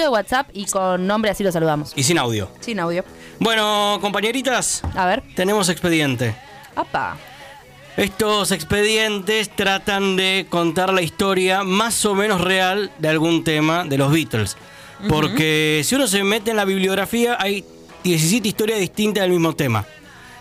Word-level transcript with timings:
mensajito 0.00 0.04
de 0.04 0.08
WhatsApp 0.08 0.48
y 0.54 0.64
con 0.66 1.06
nombre 1.06 1.30
así 1.30 1.44
lo 1.44 1.52
saludamos. 1.52 1.92
Y 1.96 2.02
sin 2.02 2.18
audio. 2.18 2.48
Sin 2.60 2.80
audio. 2.80 3.04
Bueno, 3.38 3.98
compañeritas, 4.00 4.82
A 4.94 5.06
ver. 5.06 5.22
tenemos 5.34 5.68
expediente. 5.68 6.34
Apa. 6.76 7.16
Estos 7.96 8.52
expedientes 8.52 9.50
tratan 9.54 10.16
de 10.16 10.46
contar 10.48 10.92
la 10.92 11.02
historia 11.02 11.64
más 11.64 12.04
o 12.06 12.14
menos 12.14 12.40
real 12.40 12.90
de 12.98 13.08
algún 13.08 13.44
tema 13.44 13.84
de 13.84 13.98
los 13.98 14.10
Beatles. 14.12 14.56
Porque 15.08 15.80
si 15.84 15.94
uno 15.94 16.06
se 16.06 16.22
mete 16.24 16.50
en 16.50 16.56
la 16.56 16.64
bibliografía, 16.64 17.36
hay 17.40 17.64
17 18.04 18.46
historias 18.48 18.78
distintas 18.78 19.22
del 19.22 19.30
mismo 19.30 19.54
tema. 19.54 19.84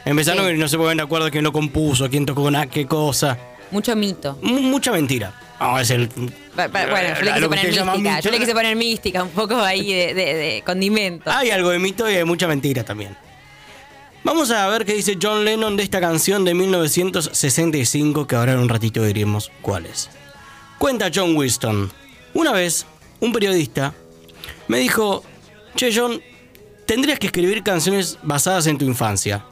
Empezaron 0.05 0.45
Sí. 0.47 0.53
y 0.53 0.57
no 0.57 0.67
se 0.67 0.77
ponen 0.77 0.97
de 0.97 1.03
acuerdo 1.03 1.29
quién 1.31 1.43
lo 1.43 1.51
compuso, 1.51 2.09
quién 2.09 2.25
tocó 2.25 2.49
nada, 2.51 2.67
qué 2.67 2.85
cosa. 2.85 3.37
Mucho 3.71 3.95
mito. 3.95 4.37
Mu- 4.41 4.61
mucha 4.61 4.91
mentira. 4.91 5.33
El. 5.89 6.07
Pa- 6.55 6.69
pa- 6.69 6.85
Bueno, 6.87 7.09
yo 7.19 7.21
le 7.25 7.31
quise 7.31 7.39
que 7.41 7.47
poner 7.49 7.65
mística. 7.67 7.95
mito. 7.95 8.21
Yo 8.21 8.31
le 8.31 8.39
quise 8.39 8.53
poner 8.53 8.75
mística, 8.75 9.23
un 9.23 9.29
poco 9.29 9.55
ahí 9.57 9.93
de, 9.93 10.13
de- 10.13 10.33
de 10.35 10.63
condimento. 10.65 11.29
Hay 11.31 11.51
algo 11.51 11.69
de 11.69 11.79
mito 11.79 12.09
y 12.09 12.15
hay 12.15 12.23
mucha 12.23 12.47
mentira 12.47 12.83
también. 12.83 13.15
Vamos 14.23 14.51
a 14.51 14.67
ver 14.67 14.85
qué 14.85 14.93
dice 14.93 15.17
John 15.21 15.43
Lennon 15.45 15.75
de 15.77 15.83
esta 15.83 15.99
canción 16.01 16.43
de 16.45 16.53
1965, 16.53 18.27
que 18.27 18.35
ahora 18.35 18.53
en 18.53 18.59
un 18.59 18.69
ratito 18.69 19.03
diremos 19.03 19.51
cuál 19.61 19.85
es. 19.85 20.09
Cuenta 20.77 21.09
John 21.13 21.35
Winston. 21.35 21.91
Una 22.33 22.51
vez, 22.51 22.85
un 23.19 23.31
periodista 23.33 23.93
me 24.67 24.79
dijo, 24.79 25.23
Che 25.75 25.91
John, 25.95 26.21
tendrías 26.85 27.19
que 27.19 27.27
escribir 27.27 27.63
canciones 27.63 28.17
basadas 28.23 28.67
en 28.67 28.77
tu 28.77 28.85
infancia. 28.85 29.43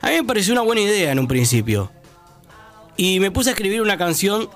A 0.00 0.08
mí 0.08 0.14
me 0.16 0.24
pareció 0.24 0.52
una 0.52 0.62
buena 0.62 0.80
idea 0.82 1.12
en 1.12 1.18
un 1.18 1.28
principio. 1.28 1.90
Y 3.00 3.18
me 3.18 3.30
puse 3.30 3.48
a 3.48 3.52
escribir 3.54 3.80
una 3.80 3.96
canción 3.96 4.50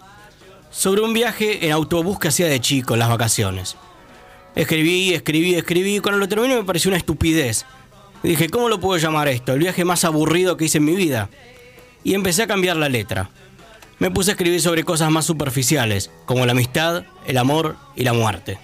sobre 0.70 1.00
un 1.00 1.14
viaje 1.14 1.64
en 1.64 1.72
autobús 1.72 2.18
que 2.18 2.28
hacía 2.28 2.46
de 2.46 2.60
chico 2.60 2.92
en 2.92 2.98
las 2.98 3.08
vacaciones. 3.08 3.74
Escribí, 4.54 5.14
escribí, 5.14 5.54
escribí. 5.54 5.96
y 5.96 6.00
Cuando 6.00 6.18
lo 6.18 6.28
terminé 6.28 6.54
me 6.54 6.62
pareció 6.62 6.90
una 6.90 6.98
estupidez. 6.98 7.64
Dije, 8.22 8.50
¿cómo 8.50 8.69
lo 8.69 8.80
puedo 8.80 8.98
llamar 8.98 9.28
esto? 9.28 9.54
El 9.54 9.60
viaje 9.60 9.86
más 9.86 10.04
aburrido 10.04 10.58
que 10.58 10.66
hice 10.66 10.77
en 10.77 10.84
mi 10.84 10.94
vida. 10.94 11.30
Y 12.02 12.12
empecé 12.12 12.42
a 12.42 12.46
cambiar 12.46 12.77
la 12.77 12.91
letra. 12.91 13.30
Me 13.98 14.10
puse 14.10 14.32
a 14.32 14.34
escribir 14.34 14.60
sobre 14.60 14.84
cosas 14.84 15.10
más 15.10 15.24
superficiales, 15.24 16.10
como 16.26 16.44
la 16.44 16.52
amistad, 16.52 17.04
el 17.26 17.38
amor 17.38 17.76
y 17.97 18.04
la 18.04 18.12
muerte. 18.12 18.58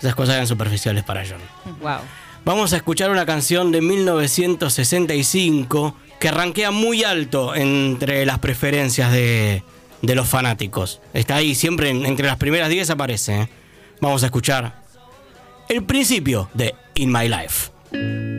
Esas 0.00 0.14
cosas 0.14 0.34
eran 0.34 0.46
superficiales 0.46 1.02
para 1.02 1.24
John. 1.26 1.40
Wow. 1.80 2.00
Vamos 2.44 2.74
a 2.74 2.76
escuchar 2.76 3.10
una 3.10 3.24
canción 3.24 3.72
de 3.72 3.80
1965 3.80 5.96
que 6.20 6.30
rankea 6.30 6.70
muy 6.70 7.04
alto 7.04 7.54
entre 7.54 8.24
las 8.26 8.38
preferencias 8.38 9.12
de, 9.12 9.62
de 10.02 10.14
los 10.14 10.28
fanáticos. 10.28 11.00
Está 11.12 11.36
ahí, 11.36 11.54
siempre 11.54 11.90
en- 11.90 12.06
entre 12.06 12.26
las 12.26 12.36
primeras 12.36 12.68
10 12.68 12.90
aparece. 12.90 13.40
¿eh? 13.42 13.48
Vamos 14.00 14.22
a 14.22 14.26
escuchar 14.26 14.82
el 15.68 15.84
principio 15.84 16.48
de 16.54 16.74
In 16.94 17.12
My 17.12 17.28
Life. 17.28 18.33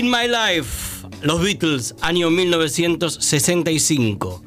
In 0.00 0.10
My 0.10 0.26
Life, 0.26 1.06
los 1.20 1.42
Beatles, 1.42 1.94
año 2.00 2.30
1965. 2.30 4.42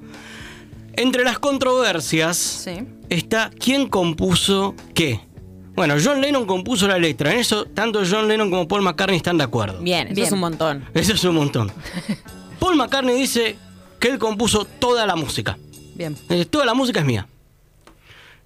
Entre 0.95 1.23
las 1.23 1.37
controversias 1.37 2.37
Sí. 2.37 2.71
está 3.09 3.51
quién 3.59 3.87
compuso 3.87 4.73
qué. 4.95 5.19
Bueno, 5.75 5.93
John 6.03 6.21
Lennon 6.21 6.47
compuso 6.47 6.87
la 6.87 6.97
letra. 6.97 7.31
En 7.33 7.39
eso, 7.39 7.65
tanto 7.65 8.01
John 8.09 8.27
Lennon 8.27 8.49
como 8.49 8.67
Paul 8.67 8.81
McCartney 8.81 9.17
están 9.17 9.37
de 9.37 9.43
acuerdo. 9.43 9.79
Bien, 9.79 10.07
eso 10.07 10.15
Bien. 10.15 10.25
es 10.25 10.33
un 10.33 10.39
montón. 10.39 10.85
Eso 10.95 11.13
es 11.13 11.23
un 11.23 11.35
montón. 11.35 11.71
Paul 12.59 12.75
McCartney 12.75 13.15
dice 13.15 13.55
que 13.99 14.07
él 14.07 14.17
compuso 14.17 14.65
toda 14.65 15.05
la 15.05 15.15
música. 15.15 15.59
Bien. 15.93 16.17
Eh, 16.29 16.45
Toda 16.45 16.65
la 16.65 16.73
música 16.73 16.99
es 17.01 17.05
mía. 17.05 17.27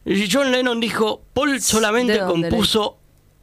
Y 0.05 0.29
John 0.29 0.51
Lennon 0.51 0.81
dijo, 0.81 1.21
Paul 1.33 1.61
solamente 1.61 2.13
¿De 2.13 2.19
dónde 2.19 2.49
compuso 2.49 2.97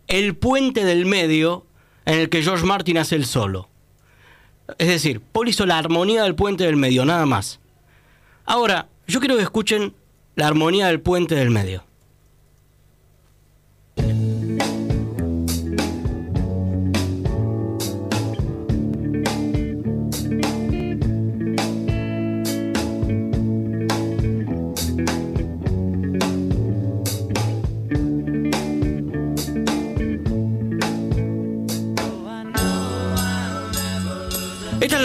el 0.07 0.37
puente 0.37 0.85
del 0.85 1.07
medio 1.07 1.65
en 2.07 2.21
el 2.21 2.29
que 2.29 2.43
George 2.43 2.65
Martin 2.65 2.99
hace 2.99 3.17
el 3.17 3.25
solo. 3.25 3.69
Es 4.79 4.89
decir, 4.89 5.21
Paul 5.21 5.49
hizo 5.49 5.67
la 5.67 5.79
armonía 5.79 6.23
del 6.23 6.35
puente 6.35 6.65
del 6.65 6.77
medio, 6.77 7.05
nada 7.05 7.27
más. 7.27 7.61
Ahora, 8.45 8.89
yo 9.07 9.21
quiero 9.21 9.37
que 9.37 9.43
escuchen 9.43 9.95
la 10.37 10.47
armonía 10.47 10.87
del 10.89 11.01
puente 11.01 11.35
del 11.35 11.51
medio. 11.51 11.85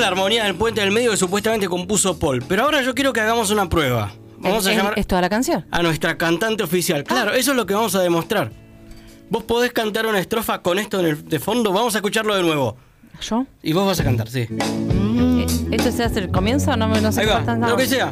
Armonía 0.10 0.44
del 0.44 0.56
puente 0.56 0.82
del 0.82 0.92
medio 0.92 1.12
que 1.12 1.18
supuestamente 1.18 1.68
compuso 1.68 2.20
Paul. 2.20 2.44
Pero 2.48 2.64
ahora 2.64 2.82
yo 2.82 2.94
quiero 2.94 3.14
que 3.14 3.22
hagamos 3.22 3.50
una 3.52 3.68
prueba. 3.70 4.12
Vamos 4.38 4.66
a 4.68 4.72
¿Es, 4.72 4.78
llamar 4.78 4.94
es 4.98 5.08
toda 5.08 5.22
la 5.22 5.30
canción? 5.30 5.66
a 5.72 5.82
nuestra 5.82 6.18
cantante 6.18 6.64
oficial. 6.64 7.04
Claro, 7.04 7.34
eso 7.34 7.52
es 7.52 7.58
lo 7.58 7.66
que 7.66 7.74
vamos 7.74 7.96
a 7.96 8.02
demostrar. 8.02 8.52
Vos 9.30 9.44
podés 9.44 9.72
cantar 9.74 10.06
una 10.06 10.20
estrofa 10.20 10.62
con 10.62 10.80
esto 10.80 11.00
en 11.00 11.06
el, 11.08 11.28
de 11.28 11.40
fondo. 11.40 11.72
Vamos 11.72 11.94
a 11.96 12.00
escucharlo 12.00 12.36
de 12.36 12.42
nuevo. 12.44 12.78
¿Yo? 13.22 13.46
Y 13.62 13.74
vos 13.74 13.86
vas 13.86 14.00
a 14.00 14.04
cantar, 14.04 14.30
sí. 14.30 14.48
Eh, 14.50 15.46
¿Esto 15.72 15.92
se 15.92 16.04
hace 16.06 16.20
el 16.20 16.30
comienzo? 16.32 16.76
No, 16.78 16.88
me- 16.88 17.02
no 17.02 17.12
sé 17.12 17.22
Ahí 17.22 17.28
va, 17.28 17.42
lo 17.68 17.76
que 17.76 17.86
sea. 17.86 18.10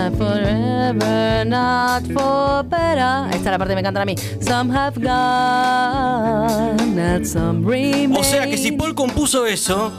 Not 0.00 0.16
forever, 0.16 1.44
not 1.46 2.02
for 2.12 2.64
better. 2.64 3.26
Esta 3.34 3.36
es 3.36 3.44
la 3.44 3.58
parte 3.58 3.72
que 3.72 3.76
me 3.76 3.82
cantan 3.82 4.02
a 4.02 4.06
mí. 4.06 4.14
Some 4.40 4.72
have 4.74 4.98
gone, 4.98 6.80
and 6.98 7.26
some 7.26 7.66
remain. 7.70 8.16
O 8.16 8.24
sea 8.24 8.46
que 8.48 8.56
si 8.56 8.72
Paul 8.72 8.94
compuso 8.94 9.46
eso, 9.46 9.92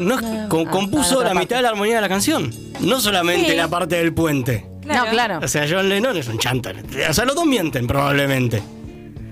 no 0.00 0.18
es- 0.18 0.48
com- 0.48 0.64
Ah, 0.66 0.70
compuso 0.70 1.20
la 1.20 1.26
parte. 1.28 1.38
mitad 1.40 1.56
de 1.56 1.62
la 1.62 1.68
armonía 1.68 1.96
de 1.96 2.00
la 2.00 2.08
canción. 2.08 2.50
No 2.80 3.00
solamente 3.00 3.50
Sí. 3.52 3.56
la 3.56 3.68
parte 3.68 3.94
del 3.96 4.12
puente. 4.12 4.66
No, 4.84 5.06
claro. 5.06 5.38
O 5.42 5.46
sea, 5.48 5.66
John 5.70 5.88
Lennon 5.88 6.16
es 6.16 6.26
un 6.28 6.38
chanto. 6.38 6.70
O 7.08 7.12
sea, 7.12 7.24
los 7.24 7.36
dos 7.36 7.46
mienten 7.46 7.86
probablemente. 7.86 8.60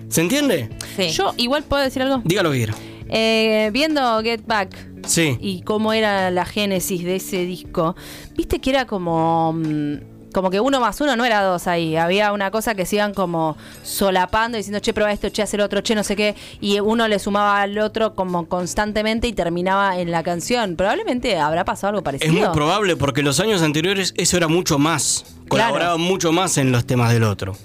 ¿Se 0.08 0.20
entiende? 0.20 0.70
Sí. 0.96 1.08
Yo 1.10 1.34
igual 1.36 1.64
puedo 1.64 1.82
decir 1.82 2.02
algo. 2.02 2.20
Diga 2.24 2.42
lo 2.44 2.52
que 2.52 2.58
quiera. 2.58 2.74
Eh, 3.08 3.70
viendo 3.72 4.20
Get 4.22 4.46
Back 4.46 4.76
Sí. 5.06 5.36
y 5.40 5.62
cómo 5.62 5.92
era 5.92 6.30
la 6.30 6.44
génesis 6.44 7.04
de 7.04 7.16
ese 7.16 7.44
disco, 7.44 7.94
viste 8.36 8.60
que 8.60 8.70
era 8.70 8.86
como 8.86 9.52
mm, 9.52 10.16
como 10.36 10.50
que 10.50 10.60
uno 10.60 10.80
más 10.80 11.00
uno 11.00 11.16
no 11.16 11.24
era 11.24 11.42
dos 11.42 11.66
ahí. 11.66 11.96
Había 11.96 12.30
una 12.32 12.50
cosa 12.50 12.74
que 12.74 12.84
se 12.84 12.96
iban 12.96 13.14
como 13.14 13.56
solapando, 13.82 14.58
diciendo, 14.58 14.80
che, 14.80 14.92
prueba 14.92 15.10
esto, 15.10 15.30
che, 15.30 15.40
hacer 15.40 15.62
otro, 15.62 15.80
che, 15.80 15.94
no 15.94 16.04
sé 16.04 16.14
qué. 16.14 16.34
Y 16.60 16.78
uno 16.78 17.08
le 17.08 17.18
sumaba 17.18 17.62
al 17.62 17.78
otro 17.78 18.14
como 18.14 18.46
constantemente 18.46 19.28
y 19.28 19.32
terminaba 19.32 19.98
en 19.98 20.10
la 20.10 20.22
canción. 20.22 20.76
Probablemente 20.76 21.38
habrá 21.38 21.64
pasado 21.64 21.92
algo 21.92 22.02
parecido. 22.02 22.30
Es 22.30 22.38
muy 22.38 22.48
probable 22.54 22.96
porque 22.96 23.22
los 23.22 23.40
años 23.40 23.62
anteriores 23.62 24.12
eso 24.18 24.36
era 24.36 24.46
mucho 24.46 24.78
más. 24.78 25.24
Colaboraban 25.48 26.02
mucho 26.02 26.32
más 26.32 26.58
en 26.58 26.70
los 26.70 26.84
temas 26.84 27.14
del 27.14 27.22
otro. 27.22 27.56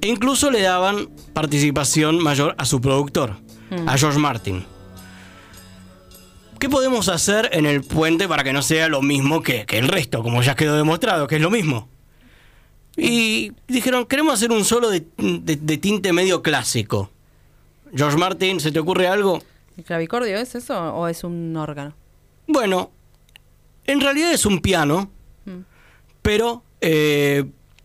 E 0.00 0.08
incluso 0.08 0.50
le 0.50 0.62
daban 0.62 1.10
participación 1.34 2.22
mayor 2.22 2.54
a 2.56 2.64
su 2.64 2.80
productor, 2.80 3.36
a 3.86 3.96
George 3.98 4.18
Martin. 4.18 4.64
¿Qué 6.58 6.68
podemos 6.68 7.08
hacer 7.08 7.50
en 7.52 7.66
el 7.66 7.82
puente 7.82 8.26
para 8.26 8.42
que 8.42 8.52
no 8.52 8.62
sea 8.62 8.88
lo 8.88 9.00
mismo 9.00 9.42
que, 9.42 9.64
que 9.64 9.78
el 9.78 9.86
resto, 9.88 10.22
como 10.22 10.42
ya 10.42 10.56
quedó 10.56 10.76
demostrado, 10.76 11.26
que 11.28 11.36
es 11.36 11.42
lo 11.42 11.50
mismo? 11.50 11.88
Y 12.96 13.52
dijeron, 13.68 14.06
queremos 14.06 14.34
hacer 14.34 14.50
un 14.50 14.64
solo 14.64 14.90
de, 14.90 15.06
de- 15.16 15.54
de 15.56 15.78
tinte 15.78 16.12
medio 16.12 16.42
clásico. 16.42 17.10
George 17.94 18.18
Martin, 18.18 18.58
¿se 18.58 18.72
te 18.72 18.80
ocurre 18.80 19.06
algo? 19.06 19.40
¿El 19.76 19.84
clavicordio 19.84 20.36
es 20.36 20.56
eso 20.56 20.76
o 20.94 21.06
es 21.06 21.22
un 21.22 21.56
órgano? 21.56 21.94
Bueno, 22.48 22.90
en 23.86 24.00
realidad 24.00 24.32
es 24.32 24.44
un 24.44 24.60
piano, 24.60 25.10
pero 26.22 26.64
eh, 26.80 27.44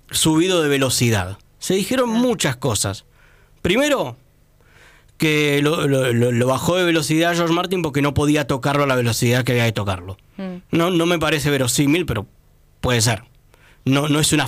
subido 0.09 0.63
de 0.63 0.69
velocidad. 0.69 1.38
Se 1.59 1.75
dijeron 1.75 2.09
muchas 2.09 2.56
cosas. 2.56 3.06
Primero, 3.62 4.18
que 5.18 5.62
lo, 5.62 5.88
lo- 5.88 6.12
lo- 6.12 6.48
bajó 6.48 6.75
de 6.75 6.83
velocidad 6.83 7.36
George 7.36 7.54
Martin 7.54 7.81
porque 7.81 8.01
no 8.01 8.13
podía 8.13 8.45
tocarlo 8.48 8.83
a 8.83 8.88
la 8.88 8.95
velocidad 8.95 9.44
que 9.44 9.51
había 9.54 9.63
de 9.65 9.71
tocarlo. 9.71 10.18
No, 10.71 10.89
no 10.92 11.06
me 11.06 11.19
parece 11.19 11.50
verosímil, 11.50 12.06
pero 12.06 12.25
puede 12.81 13.00
ser. 13.01 13.24
No, 13.86 14.07
no 14.10 14.19
es 14.19 14.31
una- 14.33 14.48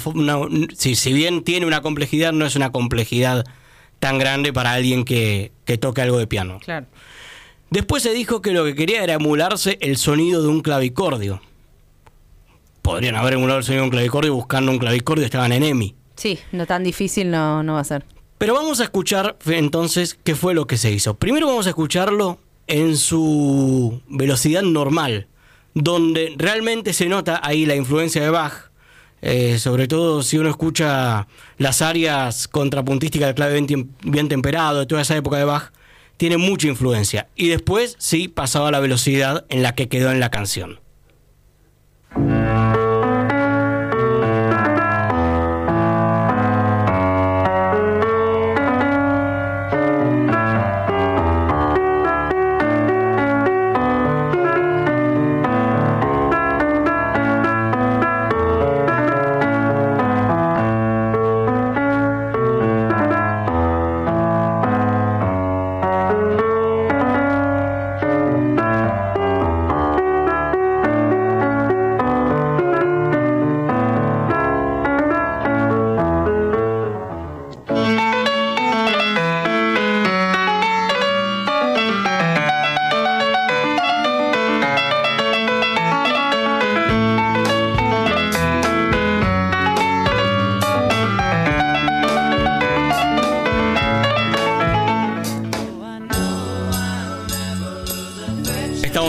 si, 0.76 0.96
si 0.96 1.14
bien 1.14 1.44
tiene 1.44 1.66
una 1.66 1.82
complejidad, 1.82 2.34
no 2.34 2.46
es 2.46 2.56
una 2.56 2.72
complejidad 2.72 3.46
tan 4.00 4.18
grande 4.18 4.52
para 4.54 4.74
alguien 4.74 5.06
que, 5.06 5.52
que 5.66 5.78
toque 5.78 6.02
algo 6.02 6.18
de 6.18 6.28
piano. 6.28 6.60
Claro. 6.64 6.88
Después 7.70 8.04
se 8.04 8.14
dijo 8.14 8.42
que 8.42 8.52
lo 8.52 8.64
que 8.66 8.76
quería 8.76 9.04
era 9.04 9.14
emularse 9.14 9.78
el 9.82 9.98
sonido 9.98 10.42
de 10.42 10.48
un 10.50 10.62
clavicordio. 10.62 11.42
Podrían 12.82 13.16
haber 13.16 13.34
emulado 13.34 13.60
el 13.60 13.64
sonido 13.66 13.82
de 13.84 13.86
un 13.88 13.92
clavicordio 13.92 14.34
buscando 14.36 14.72
un 14.72 14.78
clavicordio, 14.78 15.26
estaban 15.26 15.52
en 15.52 15.64
EMI. 15.64 15.96
Sí, 16.16 16.40
no 16.52 16.66
tan 16.66 16.84
difícil 16.84 17.32
no, 17.32 17.64
no 17.64 17.74
va 17.74 17.80
a 17.80 17.84
ser. 17.84 18.06
Pero 18.46 18.54
vamos 18.54 18.80
a 18.80 18.84
escuchar 18.84 19.38
entonces 19.48 20.20
qué 20.24 20.36
fue 20.36 20.54
lo 20.54 20.68
que 20.68 20.78
se 20.78 20.92
hizo. 20.92 21.16
Primero 21.16 21.48
vamos 21.48 21.66
a 21.66 21.70
escucharlo 21.70 22.38
en 22.68 22.96
su 22.96 24.04
velocidad 24.08 24.62
normal, 24.62 25.26
donde 25.74 26.32
realmente 26.38 26.94
se 26.94 27.08
nota 27.08 27.40
ahí 27.42 27.66
la 27.66 27.76
influencia 27.76 28.22
de 28.22 28.30
Bach, 28.30 28.70
eh, 29.24 29.58
sobre 29.58 29.88
todo 29.88 30.22
si 30.22 30.38
uno 30.38 30.52
escucha 30.52 31.26
las 31.58 31.82
áreas 31.82 32.48
contrapuntísticas 32.48 33.30
del 33.30 33.36
clave 33.36 33.54
bien, 33.54 33.68
tem- 33.68 33.88
bien 34.04 34.30
temperado, 34.30 34.82
de 34.82 34.86
toda 34.86 35.02
esa 35.02 35.18
época 35.18 35.38
de 35.38 35.46
Bach, 35.46 35.72
tiene 36.18 36.38
mucha 36.38 36.68
influencia. 36.68 37.28
Y 37.36 37.48
después 37.48 37.96
sí 37.98 38.28
pasaba 38.28 38.70
la 38.70 38.80
velocidad 38.80 39.44
en 39.50 39.64
la 39.64 39.74
que 39.74 39.88
quedó 39.90 40.12
en 40.12 40.20
la 40.20 40.30
canción. 40.30 40.80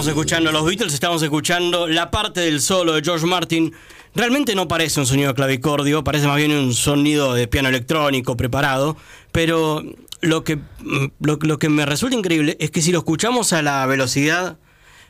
Estamos 0.06 0.18
escuchando 0.22 0.52
los 0.52 0.64
Beatles, 0.64 0.94
estamos 0.94 1.20
escuchando 1.24 1.88
la 1.88 2.12
parte 2.12 2.38
del 2.38 2.60
solo 2.60 2.92
de 2.92 3.02
George 3.02 3.26
Martin. 3.26 3.72
Realmente 4.14 4.54
no 4.54 4.68
parece 4.68 5.00
un 5.00 5.06
sonido 5.06 5.30
de 5.30 5.34
clavicordio, 5.34 6.04
parece 6.04 6.28
más 6.28 6.36
bien 6.36 6.52
un 6.52 6.74
sonido 6.74 7.34
de 7.34 7.48
piano 7.48 7.68
electrónico 7.70 8.36
preparado, 8.36 8.96
pero 9.32 9.82
lo 10.20 10.44
que, 10.44 10.60
lo, 11.18 11.38
lo 11.42 11.58
que 11.58 11.68
me 11.68 11.84
resulta 11.86 12.14
increíble 12.14 12.56
es 12.60 12.70
que 12.70 12.82
si 12.82 12.92
lo 12.92 12.98
escuchamos 12.98 13.52
a 13.52 13.62
la 13.62 13.84
velocidad 13.86 14.58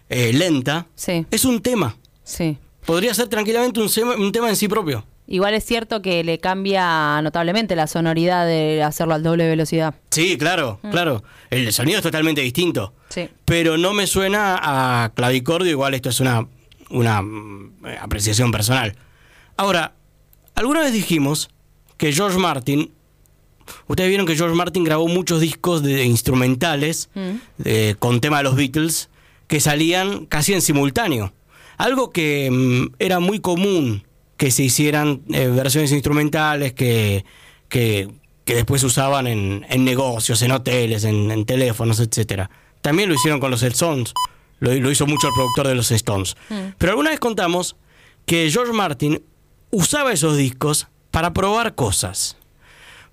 eh, 0.08 0.32
lenta, 0.32 0.86
Sí. 0.94 1.26
es 1.30 1.44
un 1.44 1.60
tema. 1.60 1.98
Sí. 2.24 2.56
Podría 2.86 3.12
ser 3.12 3.28
tranquilamente 3.28 3.80
un, 3.80 3.90
un 4.18 4.32
tema 4.32 4.48
en 4.48 4.56
sí 4.56 4.66
propio. 4.66 5.04
Igual 5.28 5.54
es 5.54 5.64
cierto 5.64 6.02
que 6.02 6.22
le 6.22 6.38
cambia 6.38 7.20
notablemente 7.22 7.74
la 7.74 7.86
sonoridad 7.88 8.46
de 8.46 8.82
hacerlo 8.82 9.14
al 9.14 9.22
doble 9.24 9.48
velocidad. 9.48 9.94
Sí, 10.10 10.38
claro, 10.38 10.78
claro. 10.90 11.24
El 11.50 11.72
sonido 11.72 11.98
es 11.98 12.02
totalmente 12.02 12.40
distinto. 12.42 12.92
Sí. 13.08 13.28
pero 13.44 13.76
no 13.78 13.92
me 13.92 14.06
suena 14.06 14.58
a 15.04 15.12
clavicordio, 15.14 15.70
igual 15.70 15.94
esto 15.94 16.08
es 16.10 16.20
una, 16.20 16.46
una 16.90 17.22
mm, 17.22 17.72
eh, 17.86 17.98
apreciación 18.00 18.50
personal. 18.52 18.96
Ahora, 19.56 19.94
alguna 20.54 20.80
vez 20.80 20.92
dijimos 20.92 21.48
que 21.96 22.12
George 22.12 22.38
Martin, 22.38 22.92
ustedes 23.86 24.08
vieron 24.08 24.26
que 24.26 24.36
George 24.36 24.54
Martin 24.54 24.84
grabó 24.84 25.08
muchos 25.08 25.40
discos 25.40 25.82
de 25.82 26.04
instrumentales 26.04 27.08
de- 27.58 27.96
con 27.98 28.20
tema 28.20 28.38
de 28.38 28.42
los 28.44 28.54
Beatles 28.56 29.08
que 29.48 29.60
salían 29.60 30.26
casi 30.26 30.52
en 30.52 30.62
simultáneo. 30.62 31.32
Algo 31.78 32.10
que 32.10 32.48
mm, 32.50 32.94
era 32.98 33.18
muy 33.20 33.40
común 33.40 34.04
que 34.36 34.50
se 34.50 34.62
hicieran 34.62 35.22
eh, 35.32 35.48
versiones 35.48 35.92
instrumentales 35.92 36.72
que, 36.74 37.24
que, 37.68 38.08
que 38.44 38.54
después 38.54 38.82
usaban 38.82 39.26
en, 39.26 39.66
en 39.68 39.84
negocios, 39.84 40.42
en 40.42 40.52
hoteles, 40.52 41.04
en, 41.04 41.30
en 41.30 41.44
teléfonos, 41.44 42.00
etcétera. 42.00 42.50
También 42.82 43.08
lo 43.08 43.14
hicieron 43.14 43.40
con 43.40 43.50
los 43.50 43.62
Stones. 43.62 44.12
Lo, 44.60 44.72
lo 44.74 44.90
hizo 44.90 45.06
mucho 45.06 45.28
el 45.28 45.34
productor 45.34 45.68
de 45.68 45.74
los 45.74 45.90
Stones. 45.90 46.36
Pero 46.78 46.92
alguna 46.92 47.10
vez 47.10 47.20
contamos 47.20 47.76
que 48.26 48.50
George 48.50 48.72
Martin 48.72 49.22
usaba 49.70 50.12
esos 50.12 50.36
discos 50.36 50.88
para 51.10 51.32
probar 51.32 51.74
cosas. 51.74 52.36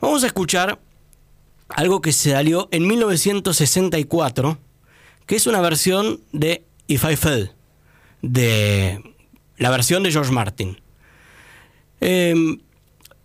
Vamos 0.01 0.24
a 0.24 0.27
escuchar 0.27 0.80
algo 1.70 2.01
que 2.01 2.12
se 2.12 2.32
salió 2.32 2.68
en 2.72 2.88
1964, 2.88 4.58
que 5.25 5.36
es 5.36 5.48
una 5.48 5.62
versión 5.62 6.22
de 6.32 6.63
If 6.88 7.06
I 7.10 7.15
Fell, 7.15 7.51
de 8.22 9.15
la 9.58 9.70
versión 9.70 10.03
de 10.03 10.12
George 10.12 10.32
Martin. 10.32 10.83
Em, 12.02 12.60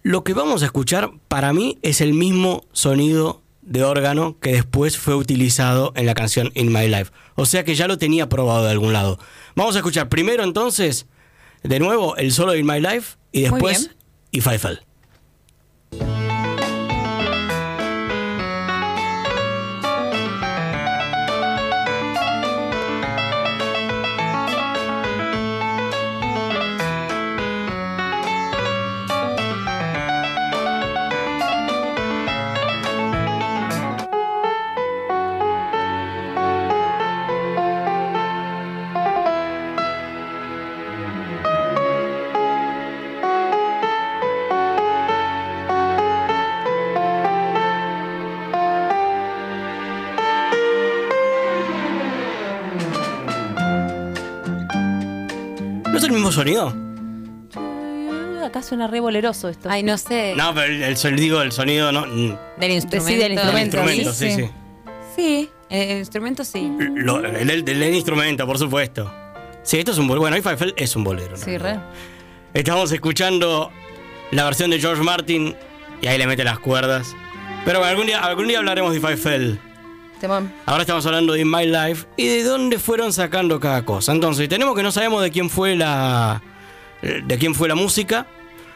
lo 0.02 0.24
que 0.24 0.34
vamos 0.34 0.62
a 0.62 0.66
escuchar 0.66 1.10
para 1.28 1.52
mí 1.52 1.78
es 1.82 2.00
el 2.00 2.14
mismo 2.14 2.64
sonido 2.72 3.42
de 3.62 3.84
órgano 3.84 4.38
que 4.40 4.52
después 4.52 4.96
fue 4.96 5.14
utilizado 5.14 5.92
en 5.96 6.06
la 6.06 6.14
canción 6.14 6.50
In 6.54 6.72
My 6.72 6.88
Life. 6.88 7.10
O 7.34 7.44
sea 7.46 7.64
que 7.64 7.74
ya 7.74 7.86
lo 7.86 7.98
tenía 7.98 8.28
probado 8.28 8.64
de 8.64 8.70
algún 8.70 8.92
lado. 8.92 9.18
Vamos 9.54 9.74
a 9.74 9.78
escuchar 9.78 10.08
primero 10.08 10.44
entonces, 10.44 11.06
de 11.62 11.78
nuevo, 11.78 12.16
el 12.16 12.32
solo 12.32 12.52
de 12.52 12.60
In 12.60 12.66
My 12.66 12.80
Life 12.80 13.16
y 13.32 13.42
después. 13.42 13.90
If 14.30 14.46
I 14.46 14.58
Fell. 14.58 14.87
El 56.08 56.14
mismo 56.14 56.32
sonido? 56.32 56.74
Acá 58.44 58.62
suena 58.62 58.86
re 58.86 59.00
boleroso 59.00 59.48
esto. 59.48 59.68
Ay, 59.70 59.82
no 59.82 59.98
sé. 59.98 60.34
No, 60.36 60.54
pero 60.54 60.66
el, 60.72 60.82
el 60.82 60.96
sonido, 60.96 61.42
el 61.42 61.52
sonido 61.52 61.92
no. 61.92 62.06
mm, 62.06 62.36
Del 62.58 62.70
instrumento. 62.72 63.08
Sí, 63.10 63.16
del 63.16 63.32
El 63.32 63.38
instrumento, 63.38 63.76
instrumento, 63.76 64.12
sí, 64.14 64.30
sí, 64.30 64.36
sí. 64.36 64.42
sí. 64.46 64.50
Sí, 65.16 65.50
el 65.68 65.98
instrumento 65.98 66.44
sí. 66.44 66.72
Lo- 66.78 67.18
el, 67.24 67.50
el- 67.50 67.68
el 67.68 67.94
instrumento, 67.94 68.46
por 68.46 68.58
supuesto. 68.58 69.12
Sí, 69.62 69.78
esto 69.78 69.90
es 69.92 69.98
un 69.98 70.06
bolero. 70.08 70.20
Bueno, 70.22 70.36
If 70.38 70.46
I 70.46 70.56
Fell 70.56 70.74
es 70.76 70.96
un 70.96 71.04
bolero. 71.04 71.32
¿no? 71.32 71.36
Sí, 71.36 71.58
re. 71.58 71.78
Estamos 72.54 72.90
escuchando 72.92 73.70
la 74.30 74.44
versión 74.44 74.70
de 74.70 74.80
George 74.80 75.02
Martin 75.02 75.54
y 76.00 76.06
ahí 76.06 76.16
le 76.16 76.26
mete 76.26 76.42
las 76.44 76.58
cuerdas. 76.58 77.14
Pero 77.66 77.80
bueno, 77.80 77.90
algún 77.90 78.06
día, 78.06 78.20
algún 78.20 78.48
día 78.48 78.58
hablaremos 78.60 78.92
de 78.92 78.98
If 78.98 79.04
I 79.12 79.16
Fell. 79.16 79.58
Temón. 80.18 80.52
Ahora 80.66 80.82
estamos 80.82 81.04
hablando 81.06 81.32
de 81.32 81.40
In 81.40 81.50
My 81.50 81.66
Life 81.66 82.06
y 82.16 82.26
de 82.26 82.42
dónde 82.44 82.78
fueron 82.78 83.12
sacando 83.12 83.58
cada 83.60 83.84
cosa. 83.84 84.12
Entonces, 84.12 84.48
tenemos 84.48 84.74
que 84.74 84.82
no 84.82 84.92
sabemos 84.92 85.22
de 85.22 85.30
quién 85.30 85.50
fue 85.50 85.76
la 85.76 86.42
de 87.02 87.38
quién 87.38 87.54
fue 87.54 87.68
la 87.68 87.74
música, 87.76 88.26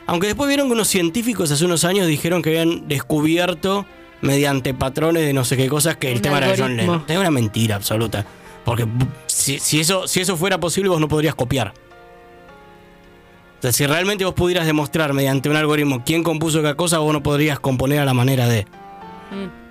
aunque 0.07 0.29
después 0.29 0.49
vieron 0.49 0.69
que 0.69 0.75
unos 0.75 0.89
científicos 0.89 1.51
hace 1.51 1.65
unos 1.65 1.85
años 1.85 2.07
dijeron 2.07 2.41
que 2.43 2.51
habían 2.51 2.87
descubierto 2.87 3.85
mediante 4.21 4.75
patrones 4.75 5.25
de 5.25 5.33
no 5.33 5.45
sé 5.45 5.57
qué 5.57 5.69
cosas 5.69 5.97
que 5.97 6.11
el 6.11 6.17
Un 6.17 6.23
tema 6.23 6.39
era 6.39 6.49
de 6.53 6.59
John. 6.59 6.77
Lennon. 6.77 7.05
Es 7.09 7.19
una 7.19 7.31
mentira 7.31 7.77
absoluta, 7.77 8.25
porque 8.65 8.87
si, 9.27 9.59
si 9.59 9.81
eso 9.81 10.07
si 10.07 10.21
eso 10.21 10.37
fuera 10.37 10.61
posible 10.61 10.89
vos 10.89 11.01
no 11.01 11.09
podrías 11.09 11.35
copiar. 11.35 11.75
O 13.59 13.63
sea, 13.63 13.73
si 13.73 13.87
realmente 13.87 14.25
vos 14.25 14.35
pudieras 14.35 14.67
demostrar 14.67 15.13
mediante 15.13 15.49
un 15.49 15.57
algoritmo 15.57 16.03
quién 16.05 16.23
compuso 16.25 16.63
cada 16.63 16.75
cosa, 16.75 16.99
vos 16.99 17.13
no 17.13 17.23
podrías 17.23 17.61
componer 17.61 18.01
a 18.01 18.05
la 18.05 18.15
manera 18.15 18.49
de. 18.49 18.65
Mm, 19.31 19.62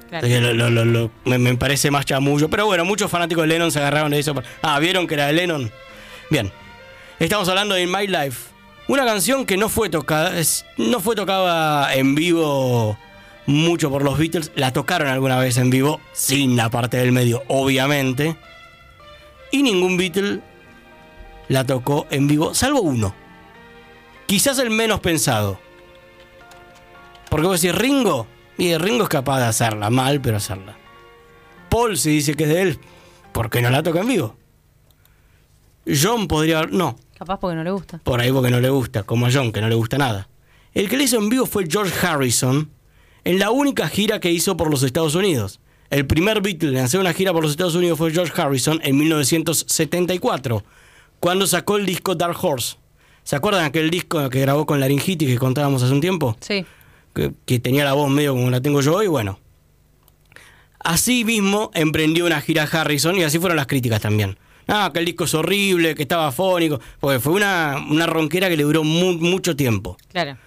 me, 1.25 1.55
parece 1.55 1.89
más 1.91 2.05
chamullo. 2.05 2.49
Pero 2.49 2.65
bueno, 2.65 2.85
muchos 2.85 3.09
fanáticos 3.09 3.43
de 3.43 3.47
Lennon 3.47 3.71
se 3.71 3.79
agarraron 3.79 4.11
de 4.11 4.19
eso. 4.19 4.33
Ah, 4.61 4.79
¿vieron 4.79 5.07
que 5.07 5.13
era 5.15 5.27
de 5.27 5.33
Lennon? 5.33 5.71
Bien. 6.29 6.51
Estamos 7.19 7.47
hablando 7.49 7.75
de 7.75 7.83
In 7.83 7.91
My 7.91 8.07
Life. 8.07 8.49
Una 8.87 9.05
canción 9.05 9.45
que 9.45 9.57
no 9.57 9.69
fue 9.69 9.89
tocada. 9.89 10.33
no 10.77 10.99
fue 10.99 11.15
tocada 11.15 11.93
en 11.95 12.15
vivo 12.15 12.97
mucho 13.45 13.89
por 13.89 14.03
los 14.03 14.17
Beatles. 14.17 14.51
La 14.55 14.73
tocaron 14.73 15.07
alguna 15.07 15.37
vez 15.37 15.57
en 15.57 15.69
vivo, 15.69 16.01
sin 16.13 16.55
la 16.55 16.69
parte 16.69 16.97
del 16.97 17.11
medio, 17.11 17.43
obviamente. 17.47 18.35
Y 19.51 19.63
ningún 19.63 19.97
Beatle 19.97 20.39
la 21.47 21.65
tocó 21.65 22.07
en 22.09 22.27
vivo, 22.27 22.53
salvo 22.53 22.81
uno. 22.81 23.13
Quizás 24.25 24.59
el 24.59 24.69
menos 24.69 25.01
pensado. 25.01 25.59
Porque 27.29 27.47
vos 27.47 27.61
decís, 27.61 27.77
Ringo. 27.77 28.27
Y 28.61 28.77
Ringo 28.77 29.03
es 29.03 29.09
capaz 29.09 29.39
de 29.39 29.45
hacerla, 29.45 29.89
mal, 29.89 30.21
pero 30.21 30.37
hacerla. 30.37 30.77
Paul 31.67 31.97
se 31.97 32.11
dice 32.11 32.35
que 32.35 32.43
es 32.43 32.49
de 32.49 32.61
él. 32.61 32.79
¿Por 33.31 33.49
qué 33.49 33.59
no 33.59 33.71
la 33.71 33.81
toca 33.81 34.01
en 34.01 34.07
vivo? 34.07 34.35
John 35.87 36.27
podría 36.27 36.59
haber. 36.59 36.71
No, 36.71 36.95
Capaz 37.17 37.39
porque 37.39 37.55
no 37.55 37.63
le 37.63 37.71
gusta. 37.71 37.97
por 38.03 38.19
ahí 38.21 38.31
porque 38.31 38.51
no 38.51 38.59
le 38.59 38.69
gusta, 38.69 39.01
como 39.01 39.25
a 39.25 39.31
John, 39.33 39.51
que 39.51 39.61
no 39.61 39.67
le 39.67 39.73
gusta 39.73 39.97
nada. 39.97 40.29
El 40.75 40.89
que 40.89 40.97
le 40.97 41.05
hizo 41.05 41.17
en 41.17 41.29
vivo 41.29 41.47
fue 41.47 41.65
George 41.67 42.05
Harrison 42.05 42.69
en 43.23 43.39
la 43.39 43.49
única 43.49 43.87
gira 43.87 44.19
que 44.19 44.31
hizo 44.31 44.55
por 44.55 44.69
los 44.69 44.83
Estados 44.83 45.15
Unidos. 45.15 45.59
El 45.89 46.05
primer 46.05 46.41
Beatle 46.41 46.69
en 46.77 46.85
hacer 46.85 46.99
una 46.99 47.13
gira 47.13 47.33
por 47.33 47.41
los 47.41 47.51
Estados 47.53 47.73
Unidos 47.73 47.97
fue 47.97 48.11
George 48.11 48.39
Harrison 48.39 48.79
en 48.83 48.95
1974, 48.95 50.63
cuando 51.19 51.47
sacó 51.47 51.77
el 51.77 51.87
disco 51.87 52.13
Dark 52.13 52.37
Horse. 52.39 52.75
¿Se 53.23 53.35
acuerdan 53.35 53.65
aquel 53.65 53.89
disco 53.89 54.29
que 54.29 54.39
grabó 54.41 54.67
con 54.67 54.79
Laringitis 54.79 55.27
que 55.27 55.37
contábamos 55.39 55.81
hace 55.81 55.93
un 55.93 56.01
tiempo? 56.01 56.37
Sí. 56.41 56.63
Que, 57.13 57.31
que 57.45 57.59
tenía 57.59 57.83
la 57.85 57.93
voz 57.93 58.09
medio 58.09 58.33
como 58.33 58.49
la 58.49 58.61
tengo 58.61 58.81
yo 58.81 58.95
hoy, 58.95 59.07
bueno. 59.07 59.39
Así 60.79 61.23
mismo 61.23 61.69
emprendió 61.73 62.25
una 62.25 62.41
gira 62.41 62.63
Harrison 62.63 63.15
y 63.15 63.23
así 63.23 63.37
fueron 63.39 63.55
las 63.57 63.67
críticas 63.67 64.01
también. 64.01 64.37
Ah, 64.67 64.89
que 64.93 64.99
el 64.99 65.05
disco 65.05 65.25
es 65.25 65.33
horrible, 65.33 65.95
que 65.95 66.01
estaba 66.03 66.31
fónico, 66.31 66.79
porque 66.99 67.19
fue 67.19 67.33
una, 67.33 67.83
una 67.89 68.05
ronquera 68.07 68.49
que 68.49 68.57
le 68.57 68.63
duró 68.63 68.83
mu- 68.83 69.17
mucho 69.17 69.55
tiempo. 69.55 69.97
Claro. 70.09 70.37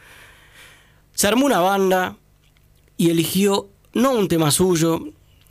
Se 1.15 1.29
armó 1.29 1.47
una 1.47 1.61
banda 1.61 2.17
y 2.97 3.11
eligió 3.11 3.69
no 3.93 4.13
un 4.13 4.27
tema 4.29 4.51
suyo, 4.51 5.05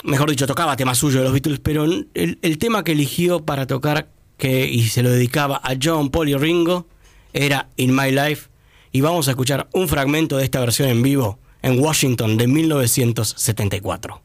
mejor 0.03 0.29
dicho, 0.29 0.47
tocaba 0.47 0.75
tema 0.75 0.95
suyo 0.95 1.19
de 1.19 1.23
los 1.25 1.33
Beatles, 1.33 1.59
pero 1.59 1.85
el, 1.85 2.09
el 2.13 2.57
tema 2.57 2.83
que 2.83 2.91
eligió 2.93 3.45
para 3.45 3.67
tocar 3.67 4.09
que, 4.37 4.67
y 4.67 4.83
se 4.89 5.03
lo 5.03 5.09
dedicaba 5.11 5.61
a 5.63 5.75
John, 5.81 6.09
Paul 6.09 6.27
y 6.29 6.35
Ringo 6.35 6.87
era 7.31 7.69
In 7.77 7.95
My 7.95 8.11
Life. 8.11 8.49
Y 8.95 9.01
vamos 9.01 9.27
a 9.27 9.31
escuchar 9.31 9.67
un 9.73 9.87
fragmento 9.87 10.37
de 10.37 10.43
esta 10.43 10.59
versión 10.59 10.87
en 10.87 11.01
vivo 11.01 11.39
en 11.63 11.79
Washington 11.79 12.37
de 12.37 12.47
1974. 12.47 14.21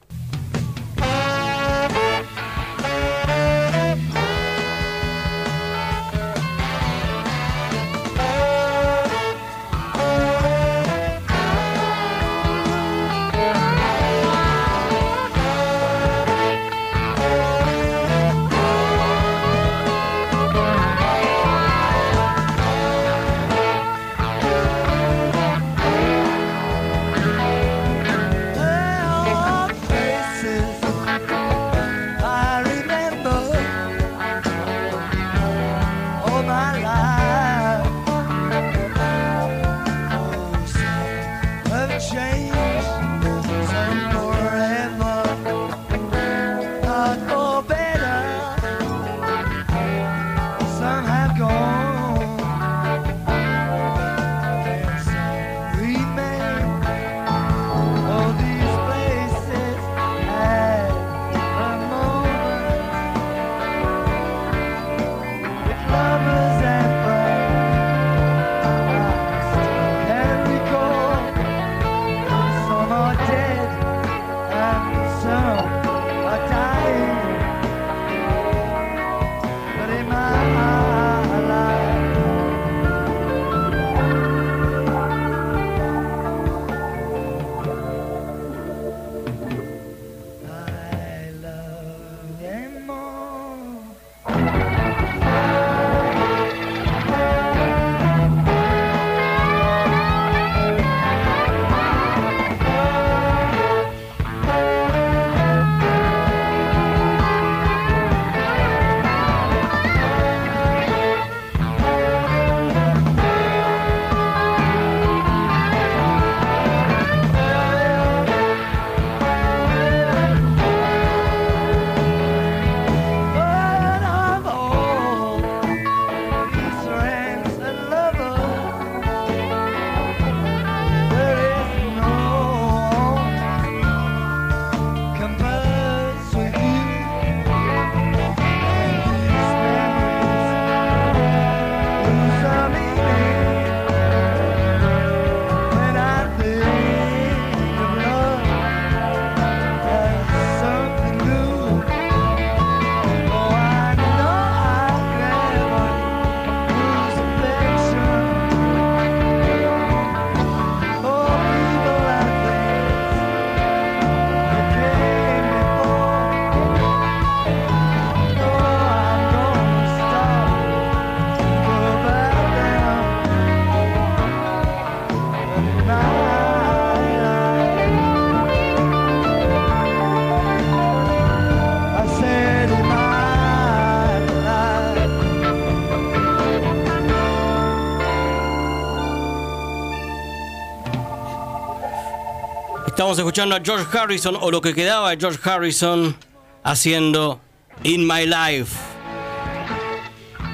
Estamos 193.08 193.20
escuchando 193.20 193.56
a 193.56 193.60
George 193.64 193.86
Harrison, 193.96 194.36
o 194.38 194.50
lo 194.50 194.60
que 194.60 194.74
quedaba 194.74 195.08
de 195.08 195.16
George 195.16 195.38
Harrison, 195.42 196.14
haciendo 196.62 197.40
In 197.82 198.06
My 198.06 198.26
Life. 198.26 198.76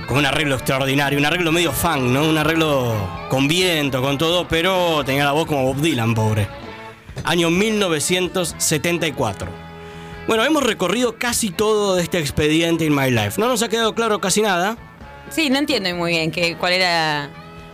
Con 0.06 0.18
un 0.18 0.26
arreglo 0.26 0.54
extraordinario, 0.54 1.18
un 1.18 1.26
arreglo 1.26 1.50
medio 1.50 1.72
funk, 1.72 2.02
¿no? 2.02 2.28
Un 2.28 2.38
arreglo 2.38 2.94
con 3.28 3.48
viento, 3.48 4.00
con 4.00 4.18
todo, 4.18 4.46
pero 4.46 5.02
tenía 5.04 5.24
la 5.24 5.32
voz 5.32 5.46
como 5.46 5.64
Bob 5.64 5.80
Dylan, 5.80 6.14
pobre. 6.14 6.46
Año 7.24 7.50
1974. 7.50 9.48
Bueno, 10.28 10.44
hemos 10.44 10.62
recorrido 10.62 11.18
casi 11.18 11.50
todo 11.50 11.96
de 11.96 12.04
este 12.04 12.20
expediente 12.20 12.84
In 12.84 12.94
My 12.94 13.10
Life. 13.10 13.40
No 13.40 13.48
nos 13.48 13.64
ha 13.64 13.68
quedado 13.68 13.96
claro 13.96 14.20
casi 14.20 14.42
nada. 14.42 14.76
Sí, 15.28 15.50
no 15.50 15.58
entiendo 15.58 15.92
muy 15.96 16.12
bien 16.12 16.30
que, 16.30 16.56
cuál 16.56 16.74
era. 16.74 17.30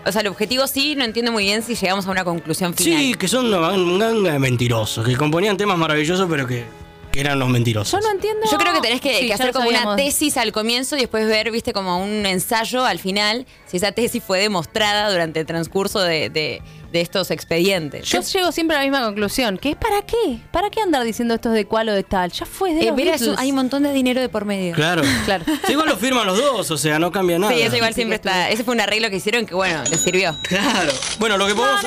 O 0.06 0.12
sea, 0.12 0.22
el 0.22 0.28
objetivo 0.28 0.66
sí, 0.66 0.94
no 0.96 1.04
entiendo 1.04 1.30
muy 1.30 1.44
bien 1.44 1.62
si 1.62 1.74
llegamos 1.74 2.06
a 2.06 2.10
una 2.10 2.24
conclusión 2.24 2.74
final. 2.74 2.98
Sí, 3.00 3.14
que 3.14 3.28
son 3.28 3.46
una 3.52 3.58
ganga 4.06 4.32
de 4.32 4.38
mentirosos, 4.38 5.06
que 5.06 5.16
componían 5.16 5.56
temas 5.56 5.76
maravillosos, 5.76 6.26
pero 6.30 6.46
que, 6.46 6.64
que 7.12 7.20
eran 7.20 7.38
los 7.38 7.48
mentirosos. 7.50 7.92
Yo 8.00 8.06
no 8.06 8.12
entiendo. 8.14 8.46
Yo 8.50 8.56
creo 8.56 8.72
que 8.72 8.80
tenés 8.80 9.00
que, 9.02 9.14
Sí, 9.14 9.20
que 9.22 9.28
ya 9.28 9.34
hacer 9.34 9.48
lo 9.48 9.52
como 9.52 9.68
una 9.68 9.78
sabíamos. 9.78 9.96
tesis 9.96 10.36
al 10.38 10.52
comienzo 10.52 10.96
y 10.96 11.00
después 11.00 11.26
ver, 11.26 11.50
viste, 11.50 11.72
como 11.74 12.02
un 12.02 12.24
ensayo 12.24 12.84
al 12.86 12.98
final, 12.98 13.46
si 13.66 13.76
esa 13.76 13.92
tesis 13.92 14.22
fue 14.26 14.40
demostrada 14.40 15.10
durante 15.12 15.40
el 15.40 15.46
transcurso 15.46 16.00
de, 16.00 16.30
de- 16.30 16.62
de 16.92 17.00
estos 17.00 17.30
expedientes. 17.30 18.08
Yo 18.08 18.20
llego 18.20 18.52
siempre 18.52 18.76
a 18.76 18.80
la 18.80 18.84
misma 18.84 19.04
conclusión, 19.04 19.58
que 19.58 19.70
es 19.70 19.76
¿para 19.76 20.02
qué? 20.02 20.40
¿Para 20.50 20.70
qué 20.70 20.80
andar 20.80 21.04
diciendo 21.04 21.34
esto 21.34 21.48
es 21.50 21.54
de 21.54 21.64
cuál 21.66 21.88
o 21.88 21.92
de 21.92 22.02
tal? 22.02 22.32
Ya 22.32 22.46
fue 22.46 22.74
de 22.74 22.80
Eh, 22.82 22.86
los 22.86 22.96
mira, 22.96 23.14
eso, 23.14 23.34
hay 23.38 23.50
un 23.50 23.56
montón 23.56 23.82
de 23.82 23.92
dinero 23.92 24.20
de 24.20 24.28
por 24.28 24.44
medio. 24.44 24.74
Claro. 24.74 25.02
Claro. 25.24 25.44
Sí, 25.66 25.72
igual 25.72 25.88
lo 25.88 25.96
firman 25.96 26.26
los 26.26 26.38
dos, 26.38 26.70
o 26.70 26.78
sea, 26.78 26.98
no 26.98 27.12
cambia 27.12 27.38
nada. 27.38 27.52
Sí, 27.52 27.60
eso 27.60 27.76
igual 27.76 27.92
Sí, 27.92 27.96
siempre 27.96 28.16
está. 28.16 28.48
Ese 28.50 28.64
fue 28.64 28.74
un 28.74 28.80
arreglo 28.80 29.10
que 29.10 29.16
hicieron 29.16 29.44
que, 29.46 29.54
bueno, 29.54 29.82
les 29.90 30.00
sirvió. 30.00 30.34
Claro. 30.48 30.92
Bueno, 31.18 31.36
lo 31.36 31.46
que 31.46 31.54
podemos, 31.54 31.82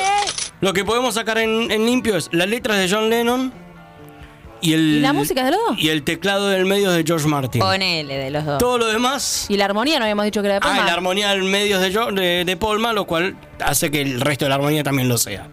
lo 0.62 0.74
que 0.74 0.86
podemos 0.86 1.16
sacar 1.16 1.38
en, 1.40 1.72
en 1.72 1.86
limpio 1.86 2.16
es 2.18 2.30
las 2.32 2.48
letras 2.48 2.78
de 2.78 2.90
John 2.94 3.10
Lennon 3.10 3.63
y 4.64 4.74
el. 4.74 4.80
¿Y 4.98 5.00
la 5.02 5.14
música 5.14 5.42
es 5.42 5.46
de 5.46 5.52
los 5.52 5.60
dos? 5.70 5.80
Y 5.80 5.90
el 5.90 6.04
teclado 6.04 6.48
del 6.48 6.66
medio 6.66 6.90
es 6.92 6.98
de 6.98 7.04
George 7.06 7.28
Martin. 7.28 7.62
Ponele 7.62 8.18
de 8.18 8.32
los 8.32 8.46
dos. 8.46 8.58
Todo 8.58 8.78
lo 8.80 8.88
demás. 8.88 9.46
Y 9.50 9.58
la 9.58 9.66
armonía 9.66 10.00
no 10.00 10.06
habíamos 10.06 10.26
dicho 10.26 10.42
que 10.42 10.48
era 10.48 10.56
de 10.56 10.60
Ah, 10.64 10.68
Palma. 10.70 10.82
y 10.82 10.86
la 10.86 10.94
armonía 10.94 11.30
del 11.30 11.44
medio 11.44 11.80
es 11.80 11.94
de, 11.94 12.00
Jo- 12.00 12.12
de, 12.12 12.44
de 12.46 12.58
Polma, 12.58 12.94
lo 12.94 13.06
cual 13.06 13.36
hace 13.64 13.92
que 13.92 14.02
el 14.02 14.22
resto 14.22 14.46
de 14.46 14.50
la 14.50 14.56
armonía 14.56 14.84
también 14.84 15.08
lo 15.10 15.18
sea. 15.18 15.48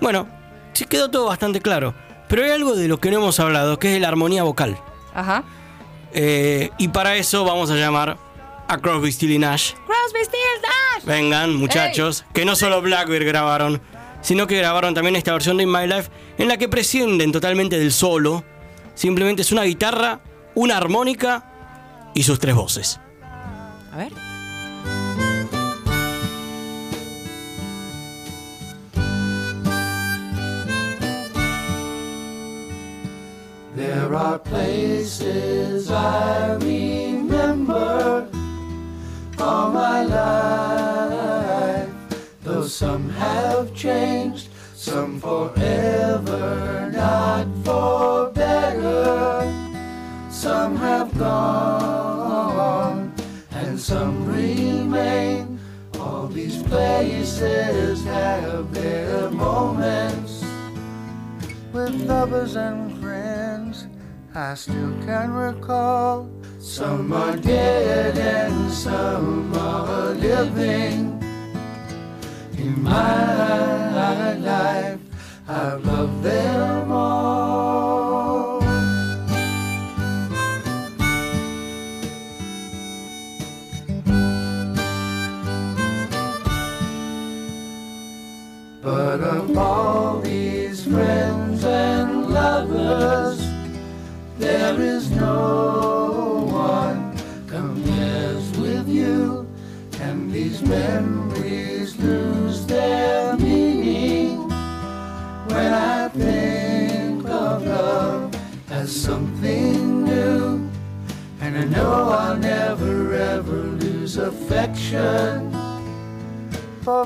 Bueno, 0.00 0.28
sí 0.72 0.84
quedó 0.86 1.10
todo 1.10 1.26
bastante 1.26 1.60
claro. 1.60 1.94
Pero 2.28 2.44
hay 2.44 2.50
algo 2.50 2.74
de 2.76 2.88
lo 2.88 2.98
que 3.00 3.10
no 3.10 3.16
hemos 3.18 3.40
hablado, 3.40 3.78
que 3.78 3.94
es 3.96 4.00
la 4.00 4.08
armonía 4.08 4.42
vocal. 4.42 4.78
Ajá. 5.14 5.44
Eh, 6.12 6.70
y 6.78 6.88
para 6.88 7.16
eso 7.16 7.44
vamos 7.44 7.70
a 7.70 7.74
llamar 7.76 8.16
a 8.68 8.78
Crosby, 8.78 9.10
Still 9.12 9.32
y 9.32 9.38
Nash. 9.38 9.72
Crosby, 9.72 10.24
Stills, 10.24 10.62
Nash. 10.62 11.04
Vengan, 11.04 11.54
muchachos, 11.54 12.24
que 12.34 12.44
no 12.44 12.54
solo 12.54 12.80
Blackbird 12.82 13.24
grabaron, 13.26 13.80
sino 14.20 14.46
que 14.46 14.58
grabaron 14.58 14.94
también 14.94 15.16
esta 15.16 15.32
versión 15.32 15.56
de 15.56 15.64
In 15.64 15.72
My 15.72 15.86
Life, 15.86 16.10
en 16.38 16.48
la 16.48 16.56
que 16.56 16.68
prescinden 16.68 17.32
totalmente 17.32 17.78
del 17.78 17.92
solo. 17.92 18.44
Simplemente 18.94 19.42
es 19.42 19.52
una 19.52 19.62
guitarra, 19.62 20.20
una 20.54 20.76
armónica 20.76 22.10
y 22.14 22.22
sus 22.22 22.38
tres 22.38 22.54
voces. 22.54 23.00
A 23.92 23.96
ver. 23.96 24.12
There 33.76 34.12
are 34.12 34.38
places 34.40 35.88
I 35.88 36.56
remember 36.60 38.26
all 39.38 39.70
my 39.70 40.02
life, 40.02 40.67
some 42.68 43.08
have 43.10 43.74
changed, 43.74 44.50
some 44.74 45.20
forever, 45.20 46.90
not 46.92 47.46
for 47.64 48.30
better. 48.30 49.40
Some 50.30 50.76
have 50.76 51.16
gone, 51.18 53.12
and 53.52 53.80
some 53.80 54.26
remain. 54.26 55.58
All 55.98 56.26
these 56.26 56.62
places 56.64 58.04
have 58.04 58.72
their 58.74 59.30
moments 59.30 60.44
with 61.72 61.94
lovers 62.02 62.56
and 62.56 62.96
friends 63.00 63.86
I 64.34 64.54
still 64.54 64.92
can 65.06 65.32
recall. 65.32 66.30
Some 66.60 67.12
are 67.12 67.36
dead 67.36 68.18
and 68.18 68.70
some 68.70 69.54
are 69.54 70.12
living. 70.12 71.17
In 72.68 72.82
my 72.82 74.34
life, 74.34 75.00
I've 75.48 75.82
loved 75.86 76.22
them 76.22 76.92
all. 76.92 78.60
But 88.82 89.20
of 89.22 89.56
all 89.56 90.20
these 90.20 90.84
friends 90.84 91.64
and 91.64 92.26
lovers, 92.26 93.40
there 94.36 94.78
is 94.78 95.10
no 95.12 95.97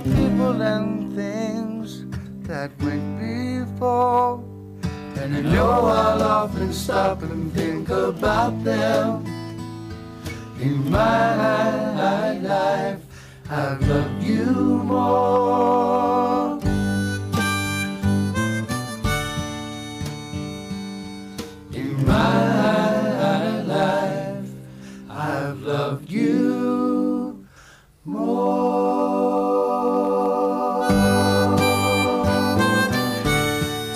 people 0.04 0.60
and 0.62 1.14
things 1.14 2.04
that 2.46 2.70
went 2.80 3.20
before. 3.20 4.42
And 5.16 5.36
I 5.36 5.40
know 5.40 5.70
I'll 5.86 6.22
often 6.22 6.72
stop 6.72 7.22
and 7.22 7.52
think 7.52 7.88
about 7.88 8.64
them. 8.64 9.21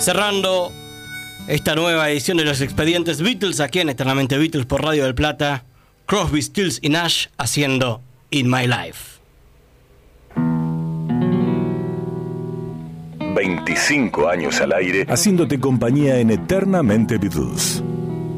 Cerrando 0.07 0.71
esta 1.49 1.75
nueva 1.75 2.09
edición 2.09 2.37
de 2.37 2.45
los 2.45 2.61
expedientes 2.61 3.21
Beatles 3.21 3.59
aquí 3.59 3.81
en 3.81 3.89
Eternamente 3.89 4.37
Beatles 4.37 4.65
por 4.65 4.81
Radio 4.81 5.03
del 5.03 5.13
Plata, 5.13 5.65
Crosby, 6.05 6.41
Stills 6.41 6.79
y 6.81 6.87
Nash 6.87 7.27
haciendo 7.37 8.01
In 8.29 8.49
My 8.49 8.67
Life. 8.67 9.19
25 13.35 14.29
años 14.29 14.61
al 14.61 14.71
aire, 14.71 15.05
haciéndote 15.09 15.59
compañía 15.59 16.17
en 16.19 16.31
Eternamente 16.31 17.17
Beatles. 17.17 17.83